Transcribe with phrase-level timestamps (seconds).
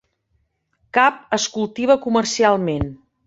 [0.99, 2.89] Cap es cultiva comercialment.